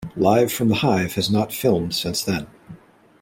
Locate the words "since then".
1.93-2.47